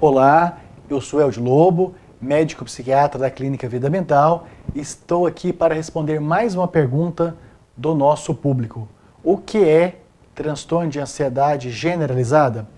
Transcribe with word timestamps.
Olá, 0.00 0.58
eu 0.88 1.00
sou 1.00 1.20
Eldio 1.20 1.42
Lobo, 1.42 1.92
médico 2.20 2.64
psiquiatra 2.64 3.18
da 3.18 3.28
Clínica 3.28 3.68
Vida 3.68 3.90
Mental. 3.90 4.46
Estou 4.72 5.26
aqui 5.26 5.52
para 5.52 5.74
responder 5.74 6.20
mais 6.20 6.54
uma 6.54 6.68
pergunta 6.68 7.36
do 7.76 7.96
nosso 7.96 8.32
público. 8.32 8.88
O 9.24 9.36
que 9.36 9.58
é 9.58 9.96
transtorno 10.36 10.88
de 10.88 11.00
ansiedade 11.00 11.72
generalizada? 11.72 12.68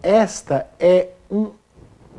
Esta 0.00 0.68
é 0.78 1.08
um, 1.28 1.50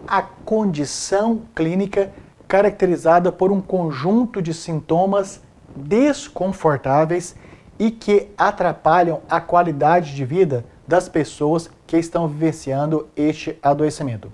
a 0.06 0.22
condição 0.22 1.44
clínica 1.56 2.12
caracterizada 2.46 3.32
por 3.32 3.54
um 3.54 3.62
conjunto 3.62 4.42
de 4.42 4.54
sintomas 4.54 5.42
desconfortáveis 5.74 7.38
e 7.80 7.90
que 7.90 8.28
atrapalham 8.38 9.22
a 9.30 9.40
qualidade 9.40 10.14
de 10.14 10.26
vida 10.26 10.66
das 10.88 11.10
pessoas 11.10 11.70
que 11.88 11.98
estão 11.98 12.28
vivenciando 12.28 13.08
este 13.16 13.58
adoecimento. 13.62 14.32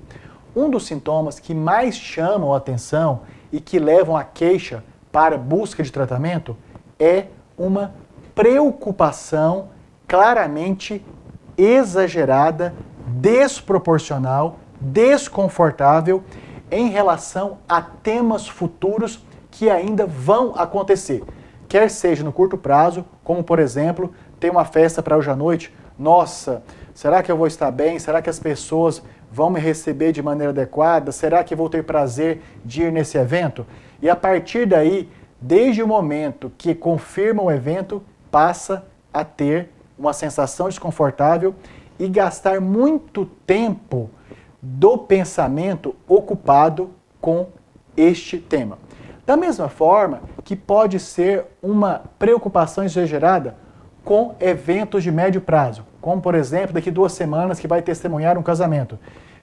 Um 0.56 0.70
dos 0.70 0.86
sintomas 0.86 1.40
que 1.40 1.56
mais 1.56 1.96
chamam 1.96 2.54
a 2.54 2.58
atenção 2.58 3.22
e 3.52 3.60
que 3.60 3.80
levam 3.80 4.18
a 4.18 4.24
queixa 4.24 4.84
para 5.12 5.38
busca 5.38 5.84
de 5.84 5.92
tratamento 5.92 6.58
é 7.00 7.28
uma 7.58 7.94
preocupação 8.36 9.70
claramente 10.08 11.06
exagerada, 11.58 12.74
desproporcional, 13.08 14.58
desconfortável 14.80 16.24
em 16.70 16.90
relação 16.90 17.60
a 17.68 17.82
temas 17.82 18.48
futuros 18.48 19.24
que 19.50 19.70
ainda 19.70 20.06
vão 20.06 20.54
acontecer. 20.56 21.24
Quer 21.68 21.90
seja 21.90 22.24
no 22.24 22.32
curto 22.32 22.58
prazo, 22.58 23.06
como 23.24 23.44
por 23.44 23.60
exemplo, 23.60 24.14
tem 24.42 24.50
uma 24.50 24.66
festa 24.66 25.04
para 25.04 25.16
hoje 25.16 25.30
à 25.30 25.36
noite, 25.36 25.72
nossa, 26.00 26.64
será 26.96 27.22
que 27.22 27.32
eu 27.32 27.38
vou 27.38 27.46
estar 27.46 27.70
bem? 27.70 28.00
Será 28.00 28.24
que 28.24 28.30
as 28.30 28.40
pessoas 28.40 29.02
vão 29.32 29.52
me 29.52 29.60
receber 29.60 30.12
de 30.12 30.22
maneira 30.24 30.50
adequada? 30.50 31.12
Será 31.12 31.44
que 31.44 31.56
vou 31.56 31.70
ter 31.70 31.84
prazer 31.84 32.42
de 32.66 32.82
ir 32.82 32.92
nesse 32.92 33.20
evento? 33.20 33.68
E 34.02 34.10
a 34.10 34.16
partir 34.16 34.66
daí, 34.66 35.08
desde 35.40 35.84
o 35.84 35.88
momento 35.88 36.52
que 36.58 36.74
confirma 36.74 37.44
o 37.44 37.52
evento, 37.52 38.04
passa 38.32 38.84
a 39.14 39.24
ter 39.24 39.70
uma 39.96 40.12
sensação 40.12 40.68
desconfortável 40.68 41.54
e 42.00 42.10
gastar 42.10 42.60
muito 42.60 43.28
tempo 43.46 44.10
do 44.60 44.98
pensamento 44.98 45.96
ocupado 46.08 46.90
com 47.22 47.50
este 47.96 48.40
tema. 48.40 48.80
Da 49.24 49.38
mesma 49.38 49.70
forma 49.70 50.24
que 50.44 50.56
pode 50.56 51.00
ser 51.00 51.46
uma 51.62 52.02
preocupação 52.18 52.84
exagerada 52.84 53.56
com 54.04 54.36
eventos 54.40 55.04
de 55.04 55.12
médio 55.12 55.42
prazo, 55.42 55.86
como 56.02 56.22
por 56.22 56.36
exemplo, 56.36 56.74
daqui 56.74 56.90
duas 56.90 57.12
semanas 57.12 57.60
que 57.60 57.68
vai 57.68 57.82
testemunhar 57.82 58.38
um 58.38 58.44
casamento, 58.44 58.98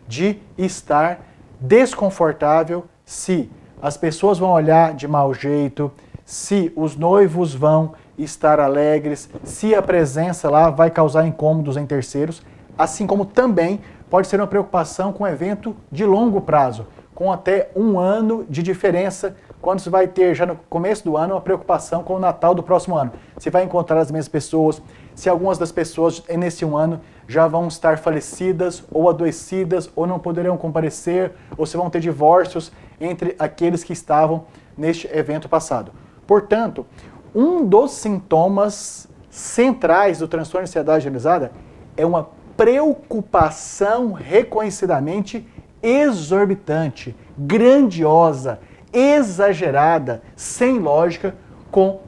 de 0.06 0.38
estar 0.56 1.20
desconfortável 1.60 2.84
se 3.04 3.50
as 3.80 3.96
pessoas 3.96 4.38
vão 4.38 4.50
olhar 4.50 4.94
de 4.94 5.06
mau 5.06 5.32
jeito, 5.32 5.90
se 6.24 6.72
os 6.76 6.96
noivos 6.96 7.54
vão 7.54 7.92
estar 8.18 8.58
alegres, 8.58 9.30
se 9.44 9.74
a 9.74 9.80
presença 9.80 10.50
lá 10.50 10.70
vai 10.70 10.90
causar 10.90 11.26
incômodos 11.26 11.76
em 11.76 11.86
terceiros, 11.86 12.42
assim 12.76 13.06
como 13.06 13.24
também 13.24 13.80
pode 14.10 14.26
ser 14.26 14.40
uma 14.40 14.46
preocupação 14.46 15.12
com 15.12 15.26
evento 15.26 15.76
de 15.90 16.04
longo 16.04 16.40
prazo, 16.40 16.86
com 17.14 17.32
até 17.32 17.70
um 17.74 17.98
ano 17.98 18.44
de 18.48 18.62
diferença 18.62 19.36
quando 19.60 19.80
você 19.80 19.90
vai 19.90 20.06
ter 20.06 20.34
já 20.34 20.46
no 20.46 20.56
começo 20.68 21.04
do 21.04 21.16
ano 21.16 21.34
uma 21.34 21.40
preocupação 21.40 22.02
com 22.02 22.14
o 22.14 22.18
Natal 22.18 22.54
do 22.54 22.62
próximo 22.62 22.96
ano. 22.96 23.12
Se 23.38 23.50
vai 23.50 23.64
encontrar 23.64 24.00
as 24.00 24.10
mesmas 24.10 24.28
pessoas, 24.28 24.80
se 25.14 25.28
algumas 25.28 25.58
das 25.58 25.72
pessoas 25.72 26.22
nesse 26.28 26.64
um 26.64 26.76
ano 26.76 27.00
já 27.26 27.46
vão 27.46 27.68
estar 27.68 27.98
falecidas 27.98 28.84
ou 28.90 29.08
adoecidas 29.08 29.90
ou 29.94 30.06
não 30.06 30.18
poderão 30.18 30.56
comparecer, 30.56 31.32
ou 31.56 31.66
se 31.66 31.76
vão 31.76 31.90
ter 31.90 32.00
divórcios 32.00 32.72
entre 33.00 33.34
aqueles 33.38 33.82
que 33.82 33.92
estavam 33.92 34.44
neste 34.76 35.08
evento 35.08 35.48
passado. 35.48 35.92
Portanto, 36.26 36.86
um 37.34 37.64
dos 37.64 37.92
sintomas 37.92 39.08
centrais 39.28 40.18
do 40.18 40.28
transtorno 40.28 40.64
de 40.64 40.70
ansiedade 40.70 41.04
generalizada 41.04 41.52
é 41.96 42.06
uma 42.06 42.28
preocupação 42.56 44.12
reconhecidamente 44.12 45.46
exorbitante, 45.82 47.14
grandiosa, 47.36 48.58
exagerada, 48.92 50.22
sem 50.36 50.78
lógica, 50.78 51.34
com 51.70 52.00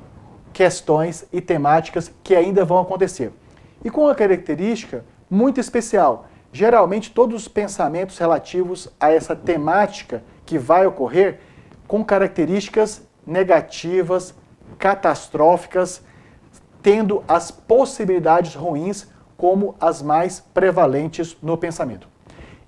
questões 0.53 1.27
e 1.33 1.41
temáticas 1.41 2.13
que 2.23 2.35
ainda 2.35 2.65
vão 2.65 2.79
acontecer. 2.79 3.33
E 3.85 3.91
com 3.91 4.03
uma 4.03 4.15
característica 4.15 5.05
muito 5.29 5.61
especial. 5.61 6.27
Geralmente, 6.53 7.11
todos 7.11 7.43
os 7.43 7.49
pensamentos 7.49 8.19
relativos 8.19 8.89
a 8.99 9.11
essa 9.11 9.37
temática 9.37 10.23
que 10.45 10.59
vai 10.59 10.85
ocorrer 10.87 11.41
com 11.87 12.05
características 12.05 13.03
negativas, 13.27 14.35
catastróficas, 14.79 16.03
tendo 16.83 17.23
as 17.29 17.51
possibilidades 17.51 18.55
ruins 18.55 19.09
como 19.37 19.75
as 19.81 20.03
mais 20.03 20.41
prevalentes 20.41 21.37
no 21.43 21.57
pensamento. 21.57 22.09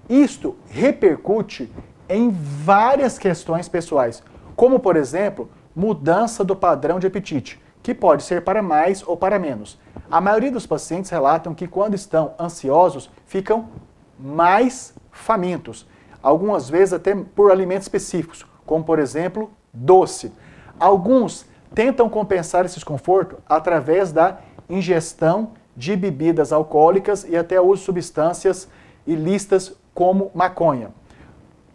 Isto 0.08 0.56
repercute 0.68 1.70
em 2.12 2.28
várias 2.30 3.18
questões 3.18 3.70
pessoais, 3.70 4.22
como 4.54 4.78
por 4.78 4.96
exemplo, 4.96 5.48
mudança 5.74 6.44
do 6.44 6.54
padrão 6.54 6.98
de 6.98 7.06
apetite, 7.06 7.58
que 7.82 7.94
pode 7.94 8.22
ser 8.22 8.44
para 8.44 8.62
mais 8.62 9.02
ou 9.06 9.16
para 9.16 9.38
menos. 9.38 9.80
A 10.10 10.20
maioria 10.20 10.52
dos 10.52 10.66
pacientes 10.66 11.10
relatam 11.10 11.54
que 11.54 11.66
quando 11.66 11.94
estão 11.94 12.34
ansiosos, 12.38 13.10
ficam 13.24 13.70
mais 14.18 14.94
famintos, 15.10 15.88
algumas 16.22 16.68
vezes 16.68 16.92
até 16.92 17.14
por 17.14 17.50
alimentos 17.50 17.86
específicos, 17.86 18.44
como 18.66 18.84
por 18.84 18.98
exemplo, 18.98 19.50
doce. 19.72 20.30
Alguns 20.78 21.46
tentam 21.74 22.10
compensar 22.10 22.66
esse 22.66 22.74
desconforto 22.74 23.38
através 23.48 24.12
da 24.12 24.38
ingestão 24.68 25.52
de 25.74 25.96
bebidas 25.96 26.52
alcoólicas 26.52 27.24
e 27.26 27.38
até 27.38 27.58
uso 27.58 27.80
de 27.80 27.86
substâncias 27.86 28.68
ilícitas 29.06 29.74
como 29.94 30.30
maconha. 30.34 30.90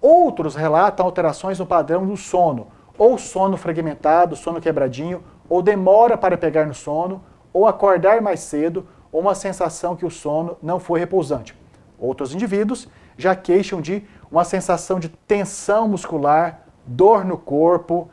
Outros 0.09 0.56
relatam 0.56 1.06
alterações 1.06 1.59
no 1.59 1.66
padrão 1.66 2.07
do 2.07 2.16
sono, 2.16 2.68
ou 2.97 3.18
sono 3.18 3.57
fragmentado, 3.57 4.38
sono 4.38 4.62
quebradinho, 4.62 5.22
ou 5.50 5.62
demora 5.62 6.18
para 6.18 6.38
pegar 6.38 6.66
no 6.66 6.73
sono, 6.73 7.22
ou 7.51 7.68
acordar 7.68 8.22
mais 8.22 8.40
cedo, 8.40 8.88
ou 9.12 9.19
uma 9.19 9.35
sensação 9.35 9.97
que 9.97 10.06
o 10.06 10.09
sono 10.09 10.56
não 10.63 10.79
foi 10.79 11.01
repousante. 11.01 11.53
Outros 12.00 12.34
indivíduos 12.34 12.88
já 13.17 13.35
queixam 13.35 13.81
de 13.81 14.01
uma 14.31 14.46
sensação 14.46 14.97
de 14.97 15.09
tensão 15.09 15.90
muscular, 15.90 16.62
dor 16.85 17.25
no 17.25 17.38
corpo, 17.38 18.07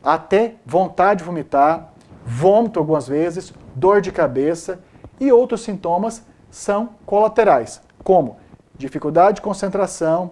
até 0.00 0.54
vontade 0.64 1.18
de 1.18 1.24
vomitar, 1.24 1.92
vômito 2.24 2.78
algumas 2.78 3.08
vezes, 3.08 3.52
dor 3.74 4.00
de 4.00 4.12
cabeça 4.12 4.78
e 5.18 5.32
outros 5.32 5.62
sintomas 5.62 6.24
são 6.52 6.90
colaterais, 7.04 7.82
como 8.04 8.36
dificuldade 8.78 9.36
de 9.36 9.42
concentração, 9.42 10.30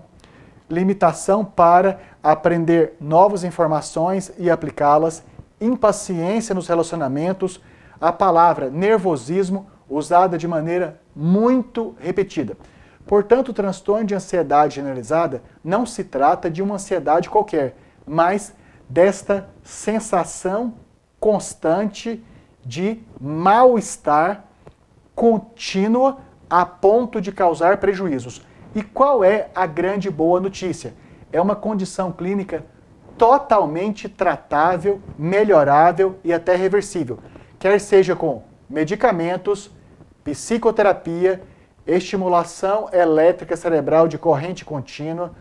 limitação 0.70 1.44
para 1.44 1.98
aprender 2.22 2.94
novas 3.00 3.44
informações 3.44 4.32
e 4.38 4.48
aplicá-las, 4.48 5.24
impaciência 5.60 6.54
nos 6.54 6.68
relacionamentos, 6.68 7.60
a 8.00 8.12
palavra 8.12 8.70
nervosismo 8.70 9.66
usada 9.88 10.38
de 10.38 10.46
maneira 10.46 11.00
muito 11.14 11.94
repetida. 11.98 12.56
Portanto, 13.06 13.48
o 13.48 13.52
transtorno 13.52 14.06
de 14.06 14.14
ansiedade 14.14 14.76
generalizada 14.76 15.42
não 15.64 15.84
se 15.84 16.04
trata 16.04 16.48
de 16.48 16.62
uma 16.62 16.76
ansiedade 16.76 17.28
qualquer, 17.28 17.76
mas 18.06 18.54
desta 18.88 19.48
sensação 19.64 20.74
constante 21.18 22.24
de 22.64 23.00
mal-estar 23.20 24.44
contínua 25.14 26.18
a 26.48 26.64
ponto 26.64 27.20
de 27.20 27.32
causar 27.32 27.78
prejuízos. 27.78 28.42
E 28.74 28.82
qual 28.82 29.24
é 29.24 29.48
a 29.54 29.66
grande 29.66 30.10
boa 30.10 30.40
notícia? 30.40 30.94
É 31.32 31.40
uma 31.40 31.56
condição 31.56 32.12
clínica 32.12 32.64
totalmente 33.18 34.08
tratável, 34.08 35.00
melhorável 35.18 36.16
e 36.24 36.32
até 36.32 36.56
reversível, 36.56 37.18
quer 37.58 37.78
seja 37.80 38.16
com 38.16 38.42
medicamentos, 38.68 39.70
psicoterapia, 40.24 41.42
estimulação 41.86 42.88
elétrica 42.92 43.56
cerebral 43.56 44.08
de 44.08 44.16
corrente 44.16 44.64
contínua, 44.64 45.32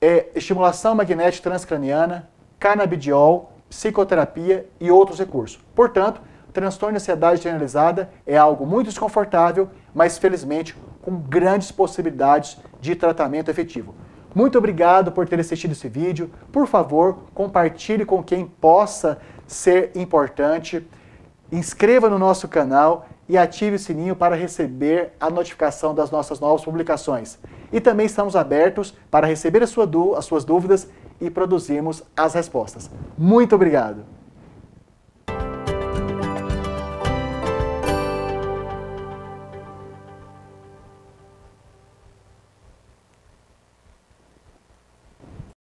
é, 0.00 0.28
estimulação 0.34 0.94
magnética 0.94 1.50
transcraniana, 1.50 2.28
canabidiol, 2.58 3.52
psicoterapia 3.68 4.66
e 4.80 4.90
outros 4.90 5.18
recursos. 5.18 5.60
Portanto, 5.74 6.20
transtorno 6.56 6.96
de 6.96 7.02
ansiedade 7.02 7.42
generalizada 7.42 8.08
é 8.26 8.34
algo 8.34 8.64
muito 8.64 8.86
desconfortável, 8.86 9.68
mas 9.94 10.16
felizmente 10.16 10.74
com 11.06 11.14
grandes 11.14 11.70
possibilidades 11.70 12.58
de 12.80 12.96
tratamento 12.96 13.48
efetivo. 13.48 13.94
Muito 14.34 14.58
obrigado 14.58 15.12
por 15.12 15.28
ter 15.28 15.38
assistido 15.38 15.70
esse 15.70 15.88
vídeo. 15.88 16.28
Por 16.50 16.66
favor, 16.66 17.18
compartilhe 17.32 18.04
com 18.04 18.20
quem 18.24 18.44
possa 18.44 19.18
ser 19.46 19.92
importante. 19.94 20.84
Inscreva 21.52 22.10
no 22.10 22.18
nosso 22.18 22.48
canal 22.48 23.06
e 23.28 23.38
ative 23.38 23.76
o 23.76 23.78
sininho 23.78 24.16
para 24.16 24.34
receber 24.34 25.12
a 25.20 25.30
notificação 25.30 25.94
das 25.94 26.10
nossas 26.10 26.40
novas 26.40 26.64
publicações. 26.64 27.38
e 27.72 27.80
também 27.80 28.06
estamos 28.06 28.36
abertos 28.36 28.94
para 29.10 29.26
receber 29.26 29.62
as 29.62 29.70
suas 29.70 30.44
dúvidas 30.44 30.88
e 31.20 31.30
produzirmos 31.30 32.02
as 32.16 32.34
respostas. 32.34 32.90
Muito 33.18 33.54
obrigado! 33.54 34.15